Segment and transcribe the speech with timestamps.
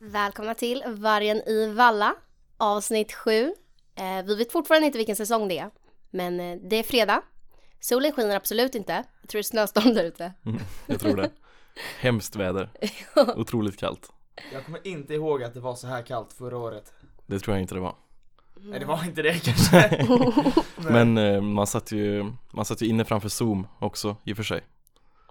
[0.00, 2.14] Välkomna till Vargen i Valla,
[2.56, 3.54] avsnitt 7.
[3.94, 5.70] Eh, vi vet fortfarande inte vilken säsong det är,
[6.10, 7.22] men eh, det är fredag.
[7.80, 9.04] Solen skiner absolut inte.
[9.20, 10.32] Jag tror det är snöstorm där ute.
[10.46, 11.30] Mm, jag tror det.
[12.00, 12.70] Hemskt väder.
[13.36, 14.12] Otroligt kallt.
[14.52, 16.92] Jag kommer inte ihåg att det var så här kallt förra året.
[17.26, 17.94] Det tror jag inte det var.
[18.62, 20.06] Nej det var inte det kanske.
[20.76, 24.44] Men eh, man satt ju, man satt ju inne framför zoom också i och för
[24.44, 24.60] sig.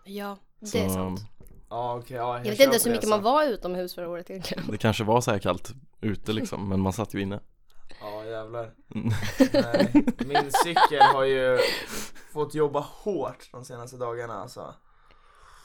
[0.04, 1.22] Ja, det Så är sant.
[1.70, 4.64] Ja okej, ja, Jag vet kör inte så mycket man var utomhus förra året egentligen.
[4.72, 5.72] det kanske var så här kallt
[6.02, 7.40] ute liksom, men man satt ju inne.
[8.02, 8.72] Ja jävlar.
[8.96, 9.10] Mm.
[9.54, 9.92] Nej,
[10.26, 11.60] min cykel har ju
[12.34, 14.74] fått jobba hårt de senaste dagarna alltså.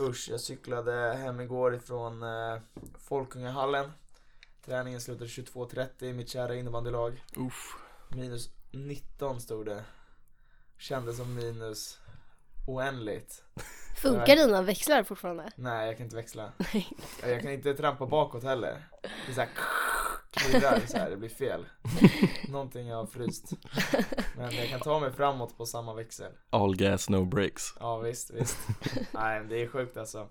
[0.01, 2.61] Usch, jag cyklade hem igår ifrån eh,
[3.09, 3.93] Folkungahallen.
[4.65, 7.25] Träningen slutade 22.30 i mitt kära innebandylag.
[7.37, 7.77] Uff.
[8.09, 9.85] Minus 19 stod det.
[10.79, 11.99] Kändes som minus
[12.67, 13.45] oändligt.
[13.97, 15.51] Funkar dina växlar fortfarande?
[15.57, 16.53] Nej, jag kan inte växla.
[16.59, 16.89] Nej.
[17.23, 18.89] Jag kan inte trampa bakåt heller.
[19.03, 19.49] Det är såhär
[20.31, 21.67] klirrar så här, det blir fel.
[22.49, 23.53] Någonting har fryst.
[24.37, 26.33] Men jag kan ta mig framåt på samma växel.
[26.51, 27.63] All gas no breaks.
[27.81, 28.59] Ja visst, visst.
[29.11, 30.29] Nej det är sjukt alltså.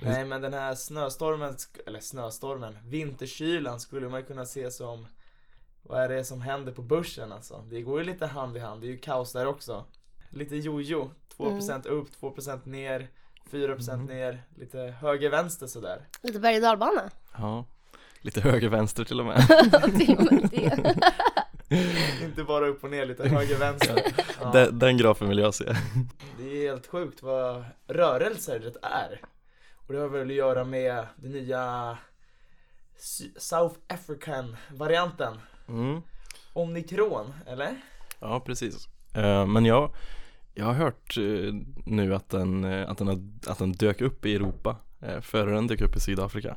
[0.00, 5.06] Nej men den här snöstormen, eller snöstormen, vinterkylan skulle man ju kunna se som
[5.82, 7.64] Vad är det som händer på börsen alltså?
[7.70, 9.84] Det går ju lite hand i hand, det är ju kaos där också.
[10.30, 13.08] Lite jojo, 2% upp, 2% ner,
[13.50, 14.06] 4% Mm.
[14.06, 16.06] ner, lite höger-vänster sådär.
[16.22, 17.10] Lite berg och dalbana?
[17.38, 17.64] Ja.
[18.20, 19.46] Lite höger vänster till och med.
[19.98, 20.94] Till och med det.
[22.24, 24.02] Inte bara upp och ner, lite höger-vänster.
[24.40, 24.50] Ja.
[24.52, 25.64] Den, den grafen vill jag se.
[26.38, 29.20] Det är helt sjukt vad rörelser det är.
[29.90, 31.98] Och det har väl att göra med den nya
[33.36, 35.40] South African varianten.
[35.68, 36.02] Mm.
[36.52, 37.76] Omikron, eller?
[38.20, 38.88] Ja, precis.
[39.14, 39.94] Eh, men jag,
[40.54, 41.54] jag har hört eh,
[41.86, 44.76] nu att den, eh, att, den har, att den dök upp i Europa
[45.22, 46.56] före den dök upp i Sydafrika.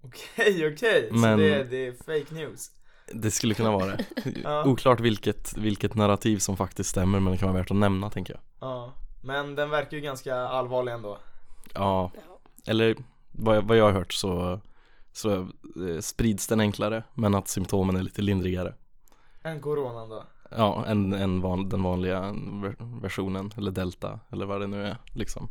[0.00, 1.08] Okej, okej.
[1.10, 2.70] Så Men- det, det är fake news.
[3.12, 4.04] Det skulle kunna vara det.
[4.44, 4.64] Ja.
[4.64, 8.34] Oklart vilket, vilket narrativ som faktiskt stämmer men det kan vara värt att nämna tänker
[8.34, 8.42] jag.
[8.60, 8.92] Ja.
[9.22, 11.18] Men den verkar ju ganska allvarlig ändå.
[11.74, 12.10] Ja,
[12.66, 12.96] eller
[13.32, 14.60] vad jag, vad jag har hört så,
[15.12, 18.74] så eh, sprids den enklare men att symptomen är lite lindrigare.
[19.42, 20.24] Än coronan då.
[20.50, 24.96] Ja, än, än van, den vanliga ver- versionen eller delta eller vad det nu är
[25.12, 25.48] liksom.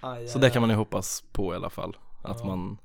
[0.00, 1.96] Aj, Så aj, det kan man ju hoppas på i alla fall.
[2.22, 2.46] Att Ja.
[2.46, 2.78] man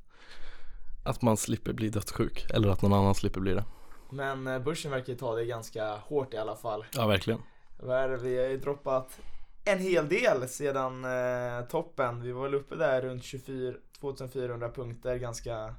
[1.03, 3.63] att man slipper bli dödssjuk eller att någon annan slipper bli det.
[4.09, 6.86] Men eh, börsen verkar ju ta det ganska hårt i alla fall.
[6.96, 7.40] Ja, verkligen.
[7.80, 8.18] Vad är det?
[8.18, 9.19] Vi har ju droppat
[9.63, 12.22] en hel del sedan eh, toppen.
[12.22, 15.75] Vi var väl uppe där runt 24, 2400 punkter ganska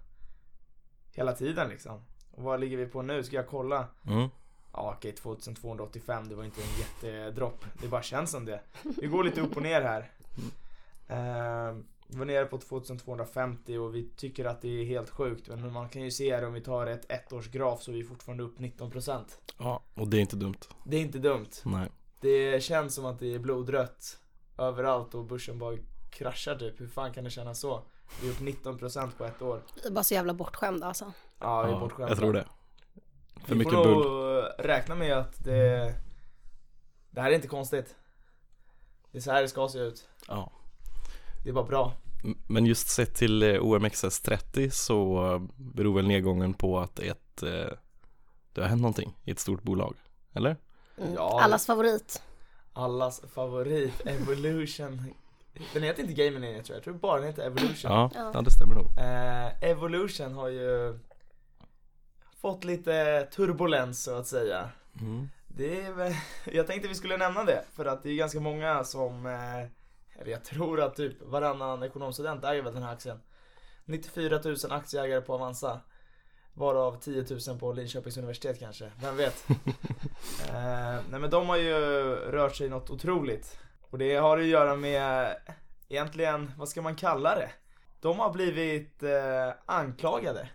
[1.13, 2.01] hela tiden liksom.
[2.31, 3.25] Och vad ligger vi på nu?
[3.25, 3.87] Ska jag kolla?
[4.07, 4.29] Mm.
[4.73, 7.65] Ja okej, 2285, det var inte en jättedropp.
[7.83, 8.61] Det bara känns som det.
[9.01, 10.11] Vi går lite upp och ner här.
[11.09, 11.77] Eh,
[12.07, 15.49] vi var nere på 2250 och vi tycker att det är helt sjukt.
[15.49, 18.45] Men man kan ju se här om vi tar ett ettårsgraf så är vi fortfarande
[18.45, 19.25] upp 19%.
[19.59, 20.59] Ja, och det är inte dumt.
[20.85, 21.51] Det är inte dumt.
[21.65, 21.89] Nej.
[22.23, 24.19] Det känns som att det är blodrött
[24.59, 25.77] överallt och börsen bara
[26.11, 26.81] kraschar typ.
[26.81, 27.83] Hur fan kan det kännas så?
[28.23, 29.63] Vi är upp 19% på ett år.
[29.83, 31.13] Vi är bara så jävla bortskämda alltså.
[31.39, 32.09] Ja, vi är Ja, bortskämda.
[32.11, 32.47] jag tror det.
[33.45, 33.95] För vi mycket får bull.
[33.95, 35.95] nog räkna med att det
[37.11, 37.97] Det här är inte konstigt.
[39.13, 40.09] Det är så här det ska se ut.
[40.29, 40.53] Ja.
[41.45, 41.93] Det är bara bra.
[42.49, 47.69] Men just sett till eh, OMXS30 så eh, beror väl nedgången på att ett, eh,
[48.53, 49.95] det har hänt någonting i ett stort bolag,
[50.33, 50.57] eller?
[50.99, 51.15] Mm.
[51.15, 51.41] Ja.
[51.43, 52.23] Allas favorit.
[52.73, 55.15] Allas favorit, Evolution.
[55.73, 56.77] Den heter inte Game tror jag.
[56.77, 57.93] Jag tror bara den heter Evolution.
[57.93, 58.31] Ja, Ja.
[58.35, 58.87] ja det stämmer nog.
[58.99, 60.99] Eh, Evolution har ju
[62.41, 64.69] fått lite turbulens så att säga.
[65.01, 65.29] Mm.
[65.49, 66.15] Det är väl,
[66.53, 70.31] jag tänkte vi skulle nämna det för att det är ganska många som, eh, eller
[70.33, 73.21] jag tror att typ varannan ekonomstudent äger väl den här aktien.
[73.85, 75.81] 94 000 aktieägare på Avanza.
[76.55, 79.45] Varav 10 000 på Linköpings universitet kanske, vem vet?
[80.49, 81.75] eh, nej men de har ju
[82.15, 83.59] rört sig något otroligt.
[83.91, 85.37] Och det har att göra med,
[85.89, 87.51] egentligen, vad ska man kalla det?
[88.01, 90.49] De har blivit eh, anklagade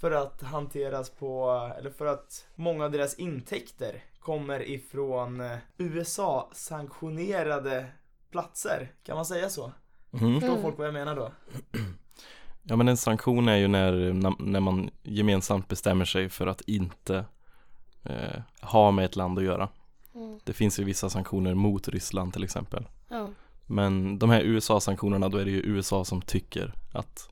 [0.00, 7.86] för att hanteras på, eller för att många av deras intäkter kommer ifrån eh, USA-sanktionerade
[8.30, 8.92] platser.
[9.02, 9.72] Kan man säga så?
[10.10, 10.34] Mhm.
[10.34, 10.62] Förstår Mm.
[10.62, 11.32] folk vad jag menar då?
[12.66, 14.12] Ja men en sanktion är ju när,
[14.42, 17.24] när- man gemensamt bestämmer sig för att inte
[18.02, 19.68] eh, ha med ett land att göra.
[20.14, 20.40] Mm.
[20.44, 22.88] Det finns ju vissa sanktioner mot Ryssland till exempel.
[23.08, 23.28] Ja.
[23.66, 27.28] Men de här USA-sanktionerna, då är det ju USA som tycker att,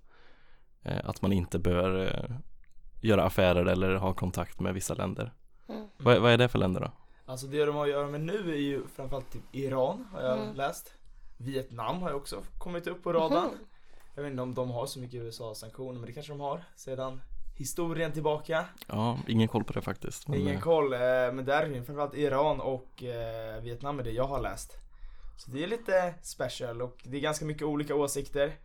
[0.82, 2.36] eh, att man inte bör eh,
[3.00, 5.32] göra affärer eller ha kontakt med vissa länder.
[5.68, 5.86] Mm.
[5.96, 6.90] Vad, vad är det för länder då?
[7.26, 10.38] Alltså det de har att göra med nu är ju framförallt typ Iran har jag
[10.42, 10.54] Mm.
[10.56, 10.94] läst.
[11.36, 13.44] Vietnam har ju också kommit upp på radarn.
[13.48, 13.58] Mhm.
[14.14, 17.20] Jag vet inte om de har så mycket USA-sanktioner men det kanske de har sedan
[17.54, 18.66] historien tillbaka.
[18.86, 20.28] Ja, ingen koll på det faktiskt.
[20.28, 24.02] men, Ingen eh, koll, eh, men där är det framförallt Iran och eh, Vietnam är
[24.02, 24.76] det jag har läst.
[25.36, 28.58] Så det är lite special och det är ganska mycket olika åsikter.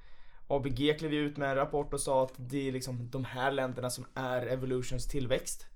[0.48, 3.90] ABG klev ut med en rapport och sa att det är liksom de här länderna
[3.90, 5.68] som är Evolutions tillväxt.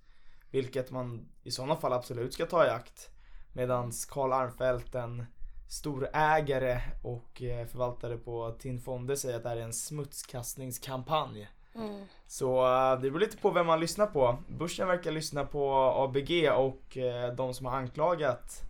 [0.52, 3.10] Vilket man i sådana fall absolut ska ta i akt.
[3.54, 5.26] Medans Karl Armfelt, en
[5.72, 11.50] stor ägare och eh, förvaltare på TIN Fonder säger att det här är en smutskastningskampanj.
[11.76, 12.06] Mm.
[12.28, 14.38] Så eh, det beror lite på vem man lyssnar på.
[14.48, 18.62] Börsen verkar lyssna på ABG och eh, de som har anklagat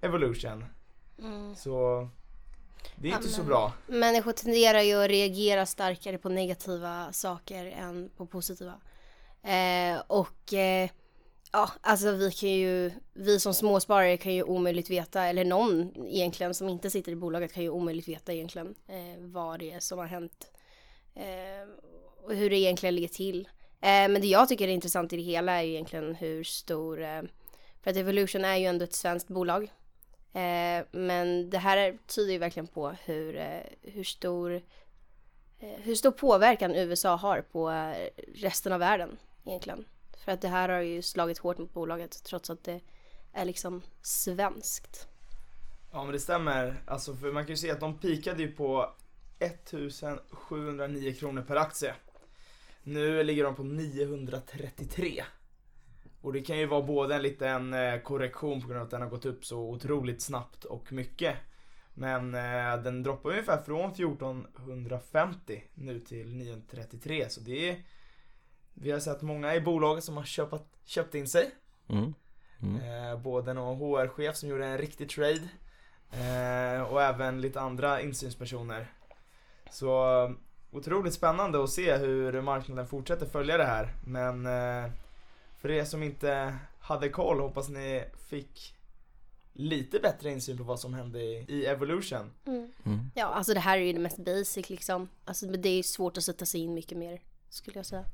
[0.00, 0.64] Evolution.
[1.18, 1.56] Mm.
[1.56, 2.08] Så
[2.96, 3.48] det är inte så Amen.
[3.48, 3.72] bra.
[3.86, 8.74] Människor tenderar ju att reagera starkare på negativa saker än på positiva.
[9.42, 10.90] Eh, och eh,
[11.52, 16.54] ja, alltså vi kan ju, vi som småsparare kan ju omöjligt veta, eller någon egentligen
[16.54, 19.98] som inte sitter i bolaget kan ju omöjligt veta egentligen eh, vad det är som
[19.98, 20.52] har hänt.
[21.14, 21.68] Eh,
[22.22, 23.48] och hur det egentligen ligger till.
[23.80, 27.02] Eh, men det jag tycker är intressant i det hela är ju egentligen hur stor,
[27.02, 27.22] eh,
[27.82, 29.72] för att Evolution är ju ändå ett svenskt bolag.
[30.32, 34.62] Eh, men det här tyder ju verkligen på hur, eh, hur stor
[35.60, 39.84] eh, hur stor påverkan USA har på eh, resten av världen egentligen.
[40.24, 42.80] För att det här har ju slagit hårt mot bolaget trots att det
[43.32, 45.08] är liksom svenskt.
[45.92, 46.82] Ja men det stämmer.
[46.86, 48.94] Alltså för man kan ju se att de pikade ju på
[49.38, 51.94] 1709 kronor per aktie.
[52.82, 55.24] Nu ligger de på 933.
[56.20, 59.02] Och det kan ju vara både en liten eh, korrektion på grund av att den
[59.02, 61.36] har gått upp så otroligt snabbt och mycket.
[61.94, 67.76] Men eh, den droppar ungefär från 1450 nu till 933 så det är
[68.74, 71.50] vi har sett många i bolaget som har köpt, köpt in sig.
[71.88, 72.14] Mm.
[72.62, 73.10] Mm.
[73.10, 75.48] Eh, både någon HR-chef som gjorde en riktig trade
[76.12, 78.92] eh, och även lite andra insynspersoner.
[79.70, 80.30] Så eh,
[80.70, 83.94] otroligt spännande att se hur marknaden fortsätter följa det här.
[84.06, 84.90] Men eh,
[85.60, 88.74] för er som inte hade koll hoppas ni fick
[89.52, 92.30] lite bättre insyn på vad som hände i, Evolution.
[92.46, 93.10] Mm.
[93.14, 95.08] Ja, alltså det här är ju det mest basic liksom.
[95.24, 98.04] Alltså men det är ju svårt att sätta sig in mycket mer skulle jag säga.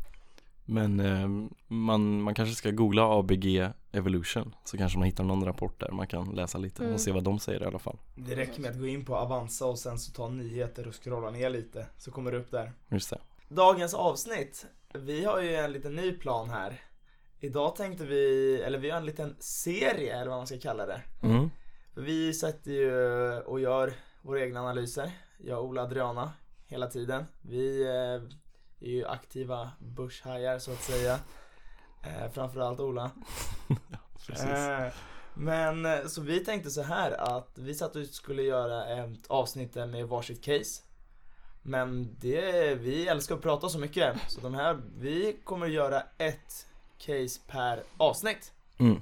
[0.68, 5.80] Men eh, man, man kanske ska googla ABG Evolution så kanske man hittar någon rapport
[5.80, 6.94] där man kan läsa lite Mm.
[6.94, 7.98] och se vad de säger i alla fall.
[8.14, 11.30] Det räcker med att gå in på Avanza och sen så ta nyheter och scrolla
[11.30, 12.72] ner lite så kommer det upp där.
[12.88, 13.18] Just det.
[13.48, 16.80] Dagens avsnitt, vi har ju en liten ny plan här.
[17.40, 21.00] Idag tänkte vi, eller vi har en liten serie eller vad man ska kalla det.
[21.22, 21.50] Mm.
[21.94, 22.92] Vi sätter ju
[23.40, 23.92] och gör
[24.22, 26.32] våra egna analyser, jag, Ola och Adriana,
[26.66, 27.24] hela tiden.
[27.42, 28.36] Vi eh,
[28.80, 31.18] är ju aktiva börshajar så att säga.
[32.02, 33.10] Eh, framförallt Ola.
[34.26, 34.44] Precis.
[34.44, 34.92] Eh,
[35.34, 39.74] Men eh, så vi tänkte så här att vi satt och skulle göra ett avsnitt
[39.74, 40.82] med varsitt case.
[41.62, 46.66] Men det, vi älskar att prata så mycket så de här, vi kommer göra ett
[46.98, 48.52] case per avsnitt.
[48.78, 49.00] Mm.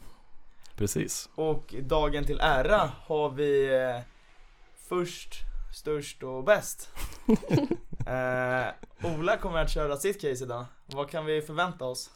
[0.77, 1.29] Precis.
[1.35, 4.01] Och dagen till ära har vi eh,
[4.77, 5.35] först,
[5.75, 6.89] störst och bäst.
[8.07, 8.73] eh,
[9.03, 10.65] Ola kommer att köra sitt case idag.
[10.87, 12.11] Vad kan vi förvänta oss?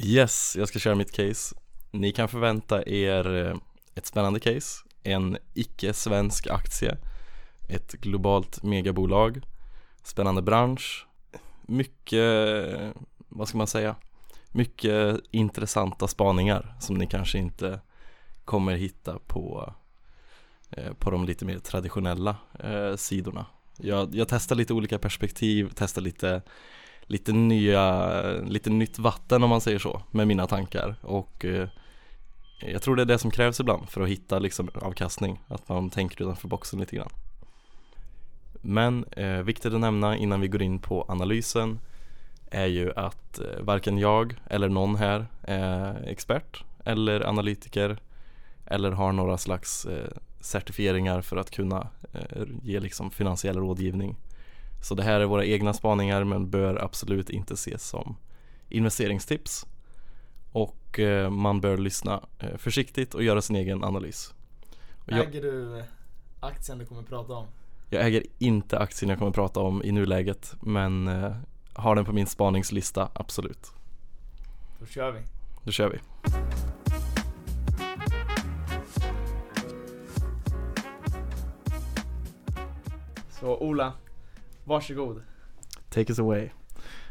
[0.00, 1.56] Yes, jag ska köra mitt case.
[1.90, 3.56] Ni kan förvänta er eh,
[3.94, 6.96] ett spännande case, en icke-svensk aktie,
[7.68, 9.40] ett globalt megabolag,
[10.02, 11.06] spännande bransch,
[11.62, 12.94] mycket,
[13.28, 13.96] vad ska man säga,
[14.48, 17.80] mycket intressanta spaningar som ni kanske inte
[18.44, 19.74] kommer hitta på,
[20.70, 23.46] eh, på de lite mer traditionella eh, sidorna.
[23.76, 26.42] Jag, jag testar lite olika perspektiv, testar lite
[27.06, 31.68] lite nya, lite nytt vatten om man säger så med mina tankar och eh,
[32.60, 35.90] jag tror det är det som krävs ibland för att hitta liksom avkastning, att man
[35.90, 37.10] tänker utanför boxen lite grann.
[38.60, 41.80] Men eh, viktigt att nämna innan vi går in på analysen
[42.50, 47.98] är ju att eh, varken jag eller någon här är expert eller analytiker
[48.66, 50.10] eller har några slags eh,
[50.44, 54.16] certifieringar för att kunna eh, ge liksom finansiell rådgivning.
[54.82, 58.16] Så det här är våra egna spaningar men bör absolut inte ses som
[58.68, 59.66] investeringstips.
[60.52, 64.34] Och eh, man bör lyssna eh, försiktigt och göra sin egen analys.
[65.06, 65.82] Jag, Äger du
[66.40, 67.46] aktien du kommer prata om?
[67.90, 71.10] jag äger inte aktien jag kommer prata om i nuläget men
[71.72, 73.72] har den på min spaningslista, absolut.
[74.80, 75.20] Då kör vi.
[75.64, 75.98] Då kör vi.
[83.44, 83.92] Så Ola,
[84.64, 85.22] varsågod.
[85.88, 86.50] Take us away.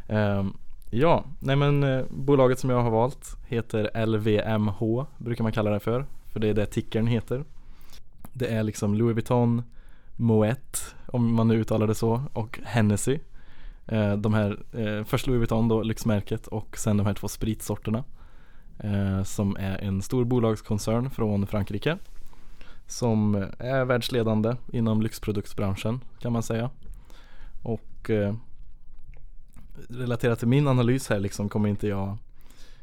[0.07, 0.57] Um,
[0.89, 5.79] ja, nej men eh, bolaget som jag har valt heter LVMH brukar man kalla det
[5.79, 6.05] för.
[6.31, 7.43] för det är det tickern heter.
[8.33, 9.63] Det är liksom Louis Vuitton,
[10.15, 13.19] Moet, om man nu uttalar det så, och Hennessy.
[13.87, 18.03] Eh, de här, eh, först Louis Vuitton då, lyxmärket och sen de här två spritsorterna.
[18.79, 21.97] Eh, som är en stor bolagskoncern från Frankrike.
[22.87, 26.69] Som är världsledande inom lyxproduktsbranschen kan man säga.
[27.63, 28.35] Och eh,
[29.89, 32.17] relaterat till min analys här liksom kommer inte jag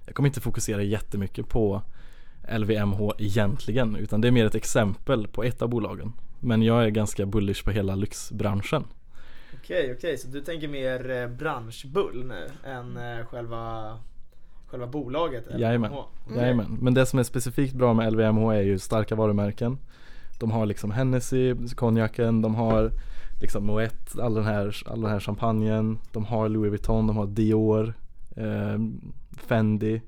[0.07, 1.83] Jag kommer inte fokusera jättemycket på
[2.59, 6.13] LVMH egentligen utan det är mer ett exempel på ett av bolagen.
[6.41, 8.85] Men jag är ganska bullish på hela lyxbranschen.
[9.55, 13.99] Okej, okej, så du tänker mer eh, branschbull nu än eh, själva,
[14.71, 15.47] själva bolaget?
[15.47, 15.61] LVMH?
[15.61, 15.93] Jajamän.
[15.93, 16.37] Okej.
[16.37, 16.79] Jajamän.
[16.81, 19.79] Men det som är specifikt bra med LVMH är ju starka varumärken.
[20.39, 22.91] De har liksom Hennessy, konjaken, de har
[23.41, 25.99] liksom Moet, all den här, all den här champagnen.
[26.13, 27.95] De har Louis Vuitton, de har Dior,
[28.37, 28.79] eh,
[29.47, 30.03] Fendi,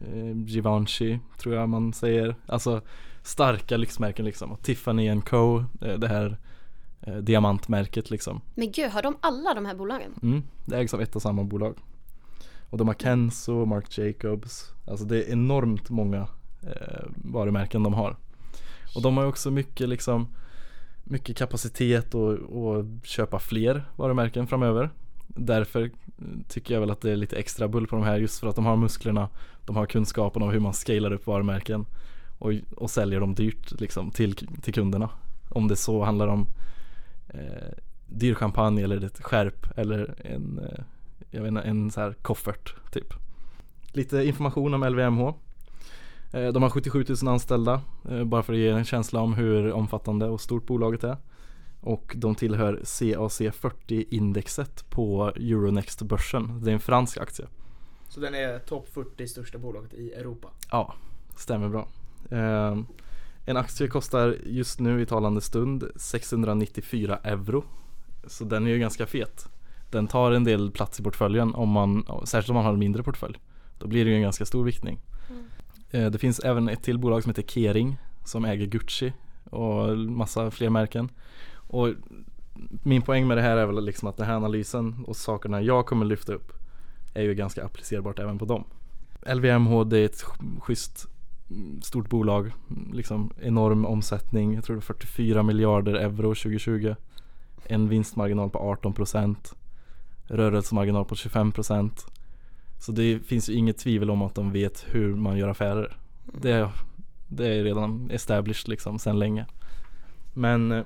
[0.00, 2.36] eh, Givenchy tror jag man säger.
[2.46, 2.80] Alltså
[3.22, 4.52] starka lyxmärken liksom.
[4.52, 6.36] Och Tiffany Co, eh, det här
[7.00, 8.40] eh, diamantmärket liksom.
[8.54, 10.14] Men gud, har de alla de här bolagen?
[10.22, 11.76] Mm, det ägs av ett och samma bolag.
[12.70, 14.72] Och de har Kenzo, Marc Jacobs.
[14.84, 16.28] Alltså det är enormt många
[16.62, 18.16] eh, varumärken de har.
[18.94, 20.28] Och de har ju också mycket liksom
[21.08, 24.90] mycket kapacitet och, och köpa fler varumärken framöver.
[25.26, 25.90] Därför eh,
[26.48, 28.56] tycker jag väl att det är lite extra bull på de här just för att
[28.56, 29.28] de har musklerna,
[29.64, 31.86] de har kunskapen om hur man scalar upp varumärken
[32.38, 35.10] och, och säljer dem dyrt liksom till, till kunderna.
[35.48, 36.46] Om det så handlar om
[37.28, 37.72] eh,
[38.06, 40.84] dyr champagne eller ett skärp eller en, eh,
[41.30, 43.14] jag vet inte, en så här koffert typ.
[43.92, 45.28] Lite information om LVMH.
[46.32, 47.80] Eh, De har 77 000 anställda,
[48.10, 51.16] eh, bara för att ge en känsla om hur omfattande och stort bolaget är.
[51.80, 56.60] Och de tillhör CAC 40-indexet på Euronext-börsen.
[56.64, 57.46] Det är en fransk aktie.
[58.08, 60.48] Så den är topp 40 största bolaget i Europa?
[60.70, 60.94] Ja,
[61.36, 61.88] stämmer bra.
[62.30, 62.78] Eh,
[63.48, 67.64] En aktie kostar just nu i talande stund 694 euro.
[68.26, 69.48] Så den är ju ganska fet.
[69.96, 73.02] Den tar en del plats i portföljen om man, särskilt om man har en mindre
[73.02, 73.38] portfölj.
[73.78, 74.98] Då blir det ju en ganska stor viktning.
[75.90, 79.12] Eh, Det finns även ett till bolag som heter Kering som äger Gucci
[79.50, 81.08] och massa fler märken.
[81.56, 81.88] Och
[82.82, 85.86] min poäng med det här är väl liksom att den här analysen och sakerna jag
[85.86, 86.52] kommer lyfta upp
[87.14, 88.64] är ju ganska applicerbart även på dem.
[89.34, 91.06] LVMH det är ett sch- schysst
[91.50, 92.52] mm, stort bolag,
[92.92, 96.94] liksom enorm omsättning, jag tror det är 44 miljarder euro 2020.
[97.64, 99.36] En vinstmarginal på 18%,
[100.28, 101.90] rörelsemarginal på 25%.
[102.78, 105.96] Så det finns ju inget tvivel om att de vet hur man gör affärer.
[106.24, 106.70] Det,
[107.28, 109.46] det är redan established liksom sedan länge.
[110.34, 110.84] Men eh,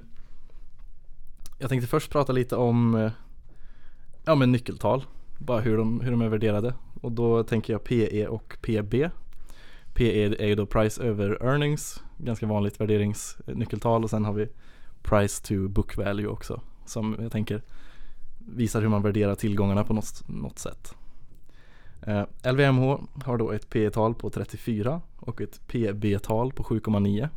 [1.59, 3.13] jag tänkte först prata lite om eh,
[4.25, 5.05] ja, men nyckeltal.
[5.39, 6.75] Bara hur de, hur de är värderade.
[7.01, 8.95] Och då tänker jag PE och PB.
[9.95, 14.49] PE är ju då price over earnings, ganska vanligt värderingsnyckeltal och sen har vi
[15.03, 16.61] price to book value också.
[16.87, 17.63] Som jag tänker
[18.47, 20.95] visar hur man värderar tillgångarna på något, något sätt.
[22.03, 27.29] Eh, LVMH har då ett P-tal på 34 och ett PB-tal på 7,9.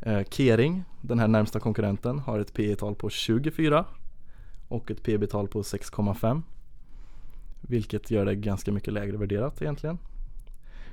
[0.00, 3.84] Eh, Kering, den här närmsta konkurrenten, har ett P-tal på 24
[4.68, 6.42] och ett PB-tal på 6,5.
[7.60, 9.98] Vilket gör det ganska mycket lägre värderat egentligen.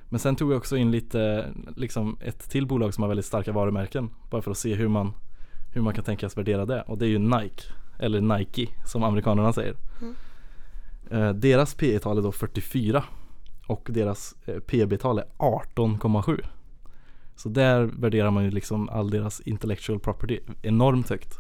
[0.10, 3.52] Men sen tog jag också in lite, liksom ett till bolag som har väldigt starka
[3.52, 4.10] varumärken.
[4.30, 5.14] Bara för att se hur man,
[5.74, 6.82] hur man kan tänkas värdera det.
[6.82, 7.64] Och det är ju Nike,
[8.02, 9.76] eller Nike som amerikanerna säger.
[11.10, 13.04] Eh, deras P tal är då 44
[13.68, 16.46] och deras eh, PB-tal är 18,7.
[17.36, 21.40] Så där värderar man ju liksom all deras intellectual property enormt högt.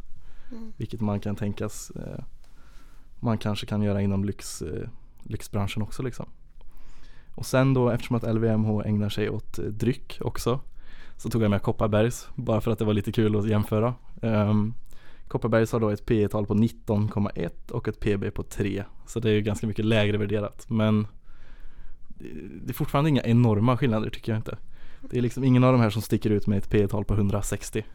[0.77, 2.24] Vilket man kan tänkas eh,
[3.20, 4.63] man kanske kan göra inom lyx,
[5.24, 6.30] lyxbranschen också liksom.
[7.36, 10.60] Och sen då eftersom att LVMH ägnar sig åt dryck också
[11.18, 13.94] så tog jag med Kopparbergs bara för att det var lite kul att jämföra.
[14.22, 14.74] Um,
[15.32, 19.30] Kopparbergs har då ett P tal på 19,1 och ett PB på 3 så det
[19.30, 20.66] är ju ganska mycket lägre värderat.
[20.70, 21.08] Men
[22.64, 24.58] det- är fortfarande inga enorma skillnader tycker jag inte.
[25.02, 27.14] Det är liksom ingen av de här som sticker ut med ett P tal på
[27.14, 27.86] 160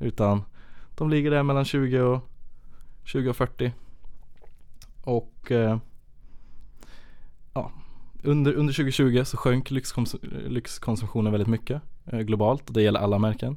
[0.00, 0.42] utan
[0.96, 2.20] de ligger där mellan 20 och
[3.04, 3.72] 20 och 40
[5.02, 5.78] och eh,
[7.54, 7.72] ja,
[8.22, 12.68] under, under 2020 så sjönk lyxkonsum lyxkonsumtionen väldigt mycket eh, globalt.
[12.68, 13.56] Och det gäller alla märken.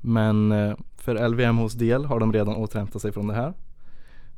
[0.00, 3.52] Men eh, för LVMHs del har de redan återhämtat sig från det här.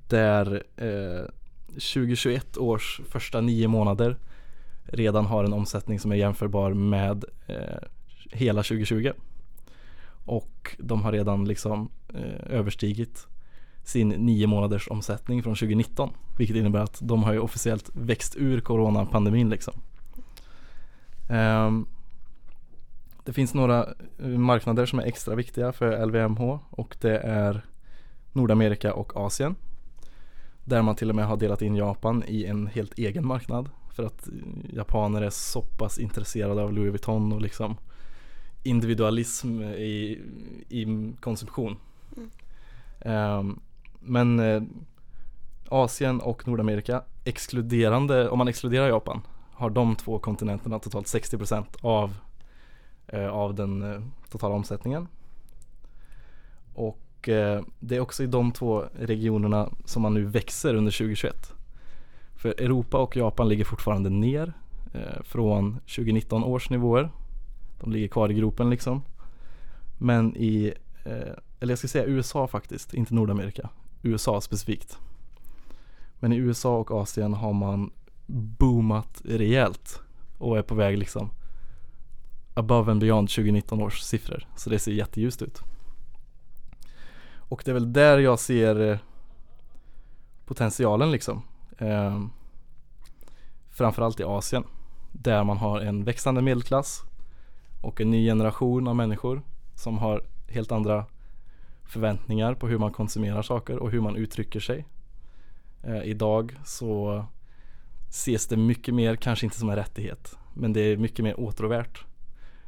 [0.09, 1.27] Där eh,
[1.69, 4.17] 2021 års första nio månader
[4.85, 7.89] redan har en omsättning som är jämförbar med eh,
[8.31, 9.13] hela 2020.
[10.25, 13.27] Och de har redan liksom eh, överstigit
[13.85, 16.11] sin nio månaders omsättning från 2019.
[16.39, 19.75] Vilket innebär att de har ju officiellt växt ur coronapandemin liksom.
[21.29, 21.87] Ehm,
[23.29, 27.65] det finns några eh, marknader som är extra viktiga för LVMH och det är
[28.33, 29.55] Nordamerika och Asien.
[30.65, 34.03] Där man till och med har delat in Japan i en helt egen marknad för
[34.03, 34.29] att
[34.73, 37.77] japaner är så pass intresserade av Louis Vuitton och liksom
[38.63, 40.21] individualism i,
[40.69, 41.77] i konsumtion.
[42.17, 43.39] Mm.
[43.39, 43.61] Um,
[44.01, 44.63] men eh,
[45.69, 49.21] Asien och Nordamerika exkluderande, om man exkluderar Japan,
[49.53, 52.15] har de två kontinenterna totalt 60% av,
[53.09, 54.01] Eh, av den eh,
[54.31, 55.09] totala omsättningen.
[56.75, 61.53] Och eh, det är också i de två regionerna som man nu växer under 2021.
[62.37, 64.53] För Europa och Japan ligger fortfarande ner
[64.93, 67.11] eh, från 2019 års nivåer.
[67.81, 69.03] De ligger kvar i gropen liksom.
[69.99, 70.73] Men i,
[71.05, 73.71] eh, eller jag ska säga USA faktiskt, inte Nordamerika.
[74.03, 74.99] USA specifikt.
[76.21, 77.91] Men i USA och Asien har man
[78.27, 80.01] boomat rejält
[80.39, 81.31] och är på väg liksom
[82.59, 84.47] above and beyond 2019 års siffror.
[84.57, 85.61] Så det ser jätteljust ut.
[87.37, 88.99] Och det är väl där jag ser eh,
[90.45, 91.43] potentialen liksom.
[91.79, 92.21] Eh,
[93.71, 94.65] framförallt i Asien.
[95.13, 97.03] Där man har en växande medelklass
[97.83, 99.43] och en ny generation av människor
[99.75, 101.07] som har helt andra
[101.85, 104.87] förväntningar på hur man konsumerar saker och hur man uttrycker sig.
[105.83, 107.25] Eh, idag så
[108.09, 112.08] ses det mycket mer, kanske inte som en rättighet, men det är mycket mer åtråvärt.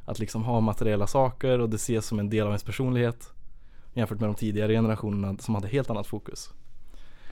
[0.05, 3.33] Att liksom ha materiella saker och det ses som en del av ens personlighet
[3.93, 6.53] jämfört med de tidigare generationerna som hade helt annat fokus.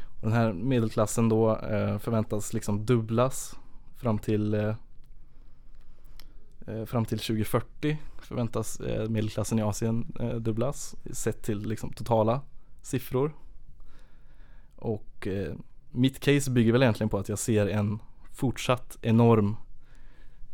[0.05, 3.55] Och den här medelklassen då eh, förväntas liksom dubblas
[3.97, 4.75] fram till eh,
[6.67, 12.41] eh fram till 2040 förväntas eh, medelklassen i Asien eh, dubblas sett till liksom totala
[12.81, 13.33] siffror.
[14.75, 15.53] Och eh,
[15.91, 17.99] mitt case bygger väl egentligen på att jag ser en
[18.31, 19.55] fortsatt enorm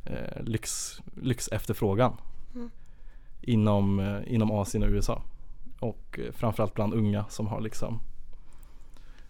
[0.06, 2.18] eh, lyx, lyxefterfrågan
[2.56, 2.70] mm.
[3.42, 5.22] inom, eh, inom Asien och USA.
[5.80, 8.00] Och eh, framförallt bland unga som har liksom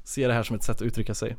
[0.04, 1.36] ser det här som ett sätt att uttrycka sig.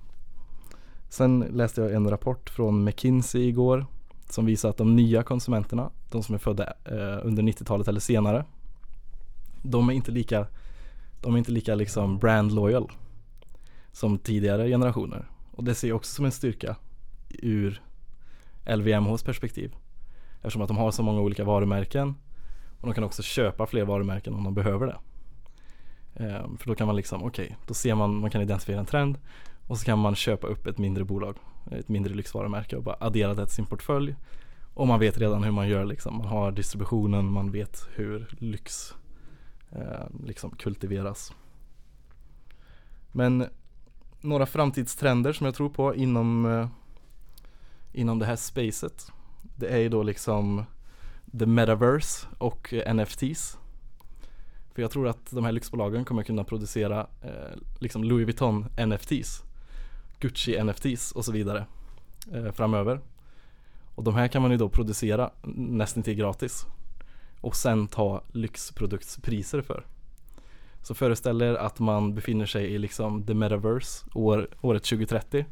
[1.09, 3.87] Sen läste jag en rapport från McKinsey igår
[4.31, 8.45] som visar att de nya konsumenterna, de som är födda eh, under 90-talet eller senare,
[9.63, 10.47] de är inte lika,
[11.21, 12.93] de är inte lika liksom brand loyal
[13.93, 15.29] som tidigare generationer.
[15.53, 16.77] Och det ser jag också som en styrka
[17.29, 17.83] ur
[18.67, 19.75] LVMHs perspektiv.
[20.37, 22.15] Eftersom att de har så många olika varumärken
[22.81, 24.99] och de kan också köpa fler varumärken om de behöver det.
[26.25, 28.87] Ehm, för då kan man liksom, okej, okay, då ser man, man kan identifiera en
[28.87, 29.19] trend
[29.67, 31.37] och så kan man köpa upp ett mindre bolag,
[31.71, 34.17] ett mindre lyxvarumärke och bara addera det till sin portfölj.
[34.75, 36.17] Och man vet redan hur man gör liksom.
[36.17, 38.95] Man har distributionen, man vet hur lyx
[39.71, 41.33] eh, liksom kultiveras.
[43.13, 43.47] Men
[44.21, 46.69] några framtidstrender som jag tror på inom, eh,
[47.97, 49.13] inom det här spacet.
[49.57, 50.65] Det är ju då liksom
[51.39, 53.59] the metaverse och eh, NFTs.
[54.75, 59.43] För jag tror att de här lyxbolagen kommer kunna producera eh, liksom Louis Vuitton NFTs,
[60.21, 61.67] Gucci NFTs och så vidare
[62.33, 63.01] eh, framöver.
[63.95, 66.67] Och de här kan man ju då producera nästan till gratis
[67.41, 69.87] och sen ta lyxproduktspriser för.
[70.83, 75.45] Så föreställ er att man befinner sig i liksom the metaverse år, året 2030.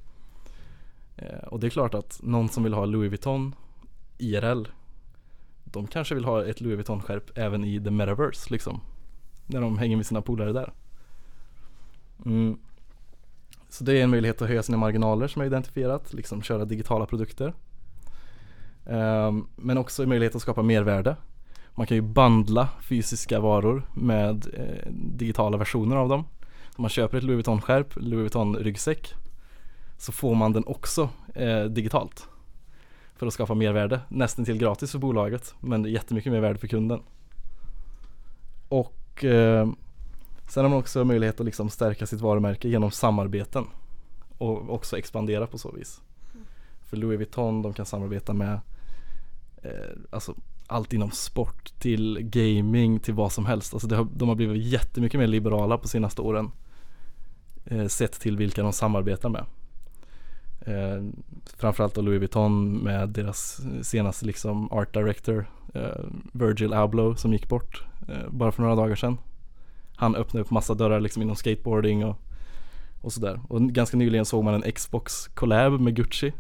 [1.16, 3.55] Eh, och det är klart att någon som vill ha Louis Vuitton
[4.18, 4.66] IRL
[5.74, 8.81] de kanske vill ha ett Louis Vuitton-skärp även i the metaverse liksom.
[9.46, 10.72] När de hänger med sina polare där.
[12.24, 12.59] Mm.
[13.68, 17.07] Så det är en möjlighet att höja sina marginaler som jag identifierat, liksom köra digitala
[17.07, 17.55] produkter.
[18.85, 21.16] Um, men också en möjlighet att skapa mervärde.
[21.70, 26.24] Man kan ju bandla fysiska varor med eh, digitala versioner av dem.
[26.77, 29.14] Om man köper ett Louis Vuitton-skärp, Louis Vuitton-ryggsäck
[29.98, 32.28] så får man den också eh, digitalt
[33.16, 34.00] för att skapa mervärde.
[34.09, 37.00] Nästan till gratis för bolaget men jättemycket mer värde för kunden.
[38.68, 39.68] Och eh,
[40.48, 43.66] sen har man också möjlighet att liksom stärka sitt varumärke genom samarbeten
[44.38, 46.00] och också expandera på så vis.
[46.35, 46.46] Mm.
[46.83, 48.61] För Louis Vuitton de kan samarbeta med
[49.62, 49.70] eh,
[50.11, 50.35] alltså
[50.66, 53.74] allt inom sport till gaming till vad som helst.
[53.74, 56.50] Alltså har, de har blivit jättemycket mer liberala på senaste åren.
[57.64, 59.44] Eh, sett till vilka de samarbetar med.
[60.64, 61.03] Eh,
[61.57, 67.48] framförallt då Louis Vuitton med deras senaste liksom art director eh, Virgil Abloh som gick
[67.48, 69.18] bort eh, bara för några dagar sedan.
[69.96, 72.16] Han öppnade upp massa dörrar liksom inom skateboarding och,
[73.00, 73.40] och sådär.
[73.48, 76.33] Och ganska nyligen såg man en Xbox collab med Gucci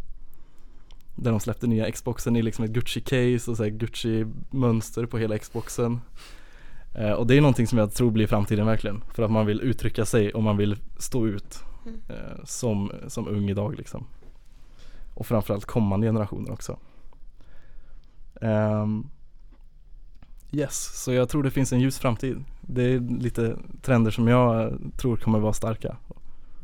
[1.14, 6.00] där de släppte nya Xboxen i liksom ett Gucci-case och så Gucci-mönster på hela Xboxen.
[6.94, 9.04] Eh, och det är någonting som jag tror blir framtiden verkligen.
[9.14, 12.00] För att man vill uttrycka sig och man vill stå ut mm.
[12.08, 14.06] eh, som, som ung idag liksom.
[15.14, 16.78] Och framförallt kommande generationer också.
[18.40, 19.10] Um,
[20.54, 22.44] Yes, så jag tror det finns en ljus framtid.
[22.60, 25.96] Det är lite trender som jag tror kommer vara starka.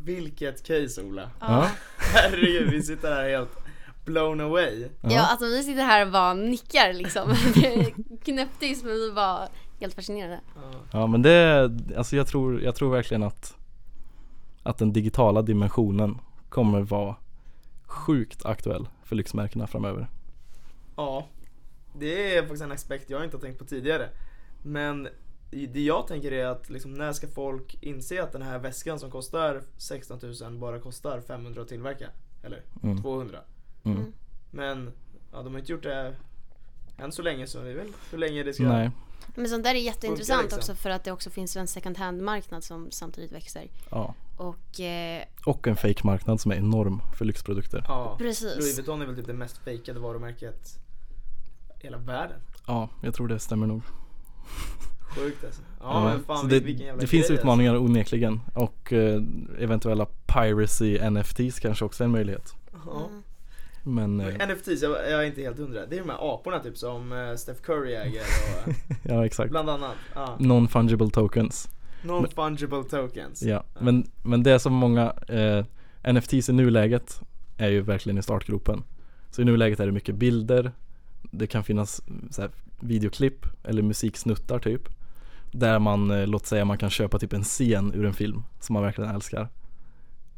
[0.05, 1.31] Vilket case Ola.
[1.41, 1.71] Ja.
[1.99, 3.59] Herregud, vi sitter här helt
[4.05, 4.89] blown away.
[5.01, 7.35] Ja, alltså vi sitter här och bara nickar liksom.
[8.25, 9.49] Knäpptyst men vi var
[9.81, 10.41] helt fascinerade.
[10.93, 13.57] Ja men det, är- alltså jag tror, jag tror verkligen att
[14.71, 17.17] Att den digitala dimensionen kommer vara
[17.85, 20.09] sjukt aktuell för lyxmärkena framöver.
[20.97, 21.27] Ja,
[21.99, 24.09] det är faktiskt en aspekt jag inte har tänkt på tidigare.
[24.63, 25.09] Men
[25.51, 29.11] det jag tänker är att liksom, när ska folk inse att den här väskan som
[29.11, 32.07] kostar 16 000 bara kostar 500 att tillverka?
[32.43, 33.03] Eller Mm.
[33.03, 33.39] 200.
[33.85, 34.13] Mm.
[34.51, 34.93] Men
[35.33, 36.15] ja, de har inte gjort det
[36.99, 38.91] än så länge så det är väl hur länge det ska Nej,
[39.35, 40.59] Men sånt där är jätteintressant liksom.
[40.59, 43.69] också för att det också finns en second hand marknad som samtidigt växer.
[43.91, 44.15] ja.
[44.41, 47.85] Och eh, Och en fake-marknad som är enorm för lyxprodukter.
[47.89, 48.57] Ja, Precis.
[48.57, 50.79] Louis Vuitton är väl typ det mest fejkade varumärket
[51.81, 52.41] i hela världen.
[52.67, 53.83] Ja, jag tror det stämmer nog.
[55.17, 55.63] Sjukt alltså.
[55.81, 59.23] Ja, Ja, men fan det, vilken jävla det finns grej, utmaningar onekligen och eh,
[59.59, 62.55] eventuella piracy NFTs kanske också är en möjlighet.
[62.75, 62.91] Alltså.
[62.91, 63.23] Mm,
[63.83, 65.87] Men eh, NFTs, jag, jag är inte helt hundra.
[65.87, 68.21] Det är de här aporna typ som eh, Steph Curry äger
[68.67, 68.73] och
[69.03, 69.51] ja exakt.
[69.51, 69.97] bland annat.
[70.15, 70.37] Ja.
[70.39, 71.69] Non-fungible tokens.
[72.03, 73.43] Non-fungible tokens.
[73.43, 75.65] Ja, men, men det som många eh,
[76.13, 77.21] NFTs i nuläget
[77.57, 78.83] är ju verkligen i startgropen.
[79.31, 80.73] Så i nuläget är det mycket bilder,
[81.23, 84.89] det kan finnas så här, videoklipp eller musiksnuttar typ.
[85.53, 88.75] Där man, eh, låt säga man kan köpa typ en scen ur en film som
[88.75, 89.49] man verkligen älskar.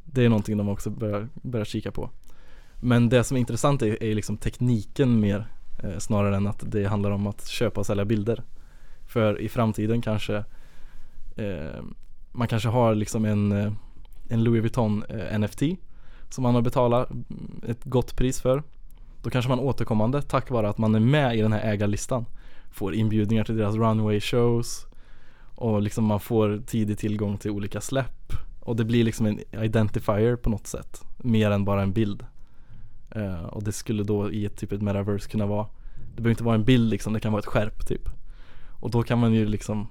[0.04, 2.10] Det är någonting de också börjar, börjar kika på.
[2.80, 5.46] Men det som är intressant är, är liksom tekniken mer
[5.82, 8.42] eh, snarare än att det handlar om att köpa och sälja bilder.
[9.06, 10.44] För i framtiden kanske
[11.36, 11.82] eh,
[12.32, 13.72] man kanske har liksom en, eh,
[14.28, 15.62] en Louis Vuitton eh, NFT
[16.30, 17.26] som man har betalat mm,
[17.68, 18.62] ett gott pris för.
[19.22, 22.26] Då kanske man återkommande tack vare att man är med i den här ägarlistan
[22.70, 24.86] får inbjudningar till deras runway shows
[25.54, 30.36] och liksom man får tidig tillgång till olika släpp och det blir liksom en identifier
[30.36, 32.24] på något sätt mer än bara en bild.
[33.16, 36.44] Uh, och det skulle då i ett typ ett metaverse kunna vara Det behöver inte
[36.44, 38.08] vara en bild liksom, det kan vara ett skärp typ.
[38.80, 39.88] Och då kan man ju liksom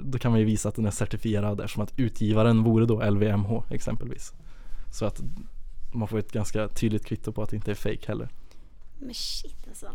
[0.00, 3.62] då kan man ju visa att den är certifierad eftersom att utgivaren vore då LVMH
[3.70, 4.32] exempelvis.
[4.92, 5.20] Så att
[5.94, 8.28] man får ett ganska tydligt kvitto på att det inte är fake heller.
[8.98, 9.86] Men shit alltså.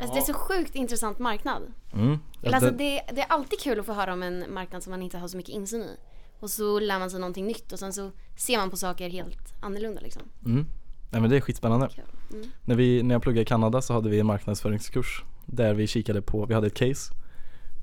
[0.00, 1.62] Alltså det är så sjukt intressant marknad.
[1.92, 2.18] Mm.
[2.46, 5.18] Alltså det- det, är alltid kul att få höra om en marknad som man inte
[5.18, 5.96] har så mycket insyn i.
[6.40, 9.54] Och så lär man sig någonting nytt och sen så ser man på saker helt
[9.60, 10.22] annorlunda liksom.
[10.44, 10.66] Mm.
[11.10, 11.88] Nej men det är skitspännande.
[12.32, 12.50] Mm.
[12.64, 16.22] När, vi, när jag pluggade i Kanada så hade vi en marknadsföringskurs där vi kikade
[16.22, 17.12] på, vi hade ett case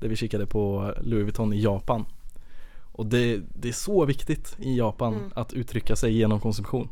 [0.00, 2.04] där vi kikade på Louis Vuitton i Japan.
[2.92, 5.30] Och det, det är så viktigt i Japan Mm.
[5.34, 6.88] att uttrycka sig genom konsumtion.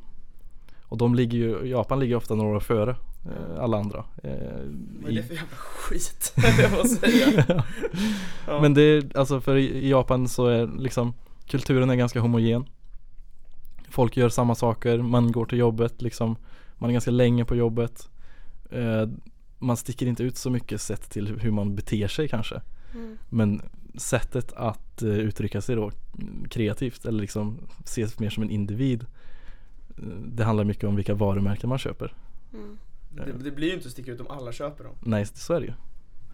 [0.82, 2.90] Och de ligger ju, Japan ligger ofta några år före
[3.24, 3.98] eh, alla andra.
[4.22, 4.32] Eh,
[5.02, 6.32] Vad är det för jävla skit?
[6.62, 7.64] jag måste säga.
[8.46, 8.60] Ja.
[8.60, 11.14] Men det är, alltså för i i Japan så är liksom
[11.46, 12.64] kulturen är ganska homogen.
[13.90, 16.36] Folk gör samma saker, man går till jobbet liksom.
[16.74, 18.08] Man är ganska länge på jobbet.
[18.70, 19.08] Eh,
[19.58, 22.60] man sticker inte ut så mycket sett till hur man beter sig kanske.
[22.94, 23.18] Mm.
[23.28, 23.62] Men
[23.94, 25.90] sättet att eh, uttrycka sig då
[26.50, 29.06] kreativt eller liksom ses mer som en individ.
[29.98, 32.14] eh, Det handlar mycket om vilka varumärken man köper.
[32.54, 32.78] Mm.
[33.10, 34.92] det, det blir ju inte att sticka ut om alla köper dem.
[35.00, 35.72] Nej, så är det ju.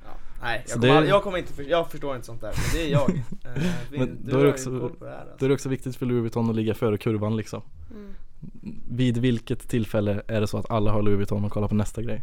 [0.05, 0.11] Ja.
[0.43, 2.53] Nej, jag det- kommer, aldrig- jag kommer inte, för, jag förstår inte sånt där.
[2.57, 3.11] Men det är jag.
[3.57, 5.37] Eh, vi- Men du då är det också- det här, alltså.
[5.38, 7.62] Då är det också viktigt för Louis Vuitton att ligga före kurvan liksom.
[7.90, 8.11] Mm.
[8.90, 12.03] Vid vilket tillfälle är det så att alla har Louis Vuitton och kollar på nästa
[12.03, 12.23] grej?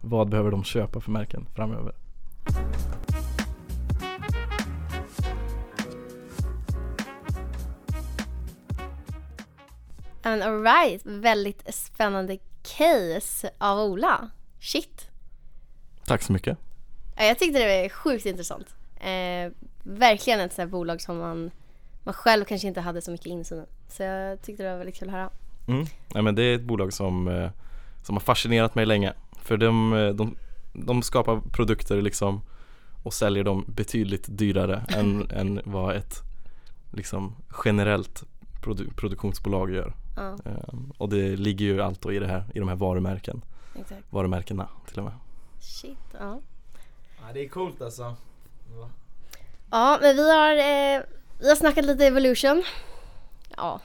[0.00, 1.92] Vad behöver de köpa för märken framöver?
[10.26, 14.30] And alright, väldigt spännande case av Ola.
[14.60, 15.08] Shit.
[16.06, 16.58] Tack så mycket.
[17.16, 18.74] Ja, Jag tyckte det var sjukt intressant.
[18.96, 21.50] Eh, verkligen ett sånt här bolag som man,
[22.04, 23.64] man själv kanske inte hade så mycket insyn i.
[23.92, 25.30] Så jag tyckte det var väldigt kul att höra.
[25.68, 25.86] Mm.
[26.14, 27.50] Nej, men det är ett bolag som, eh,
[28.02, 29.12] som har fascinerat mig länge.
[29.42, 30.36] För de, eh, de,
[30.72, 32.40] de skapar produkter liksom
[33.02, 36.14] och säljer dem betydligt dyrare än, än vad ett
[36.92, 38.24] liksom generellt
[38.62, 39.94] produ- produktionsbolag gör.
[40.16, 43.42] Ja, Eh, och det ligger ju allt då i, det här, i de här varumärken,
[43.80, 44.12] exakt.
[44.12, 45.14] varumärkena till och med.
[45.60, 46.40] Shit, ja.
[47.20, 48.02] Ja, det är coolt alltså.
[48.70, 48.90] Ja.
[49.70, 51.02] Ja, men vi har, eh,
[51.40, 52.62] vi har snackat lite Evolution.
[53.56, 53.80] Ja,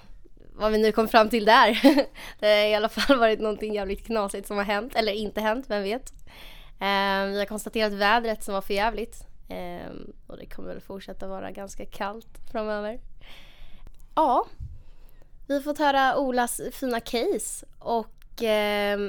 [0.53, 1.79] vad vi nu kom fram till där.
[2.39, 5.65] det har i alla fall varit någonting jävligt knasigt som har hänt, eller inte hänt,
[5.69, 6.13] vem vet.
[6.79, 9.25] Eh, vi har konstaterat vädret som var för jävligt.
[9.49, 9.91] Eh,
[10.27, 12.99] och det kommer väl fortsätta vara ganska kallt framöver.
[14.15, 14.45] Ja,
[15.47, 18.99] vi har fått höra Olas fina case och eh,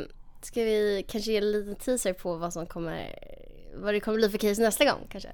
[0.43, 3.19] ska vi kanske ge en liten teaser på vad som kommer
[3.75, 5.33] vad det kommer bli för case nästa gång kanske?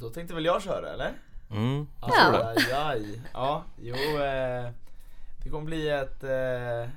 [0.00, 1.12] Då tänkte väl jag köra eller?
[1.50, 2.14] Mm, jag Ja.
[2.30, 2.48] tror det.
[2.48, 3.20] Aj, aj.
[3.32, 3.94] Ja, jo.
[3.94, 4.70] Eh,
[5.44, 6.90] det kommer bli ett, eh,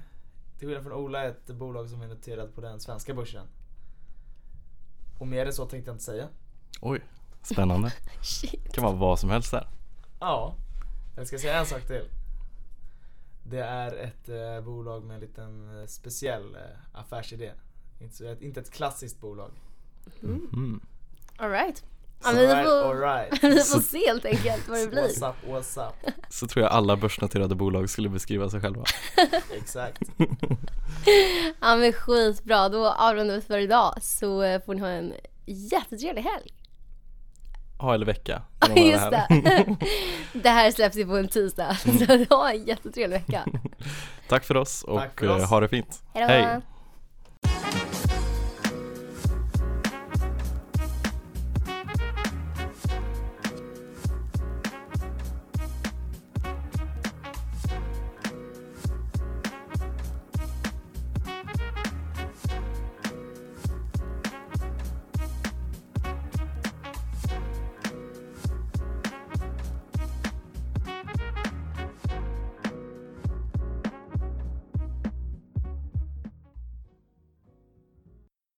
[0.60, 3.46] till skillnad från Ola, ett bolag som är noterat på den svenska börsen.
[5.20, 6.28] Och mer än så tänkte jag inte säga.
[6.82, 7.02] Oj,
[7.42, 7.94] spännande.
[8.22, 8.64] Shit.
[8.64, 9.68] Det kan vara vad som helst där.
[10.20, 10.56] Ja,
[11.18, 12.04] jag ska säga en sak till.
[13.44, 17.52] Det är ett eh, bolag med en liten eh, speciell eh, affärsidé.
[18.00, 19.52] Inte, så, ett, inte ett klassiskt bolag.
[20.24, 20.82] Mm.
[21.38, 21.84] Alright.
[22.24, 23.44] Ja, men vi Alright, får, alright.
[23.44, 25.02] vi får se helt enkelt vad det blir.
[25.02, 26.14] What's up, what's up.
[26.30, 28.84] Så tror jag alla börsnoterade bolag skulle beskriva sig själva.
[29.52, 30.02] Exakt.
[31.62, 35.14] Ja men skitbra, då avrundar vi för idag så eh, får ni ha en
[35.46, 36.54] jättetrevlig helg
[37.84, 38.42] ha eller vecka.
[38.76, 39.28] Just det.
[39.30, 39.76] Här.
[40.34, 41.78] det här släpps ju på en tisdag.
[41.86, 42.26] Mm.
[42.28, 43.46] Så ha en jättetrevlig vecka.
[44.28, 45.42] Tack för oss och för oss.
[45.42, 46.02] Eh, ha det fint.
[46.14, 46.34] Hejdå.
[46.34, 46.62] Hej.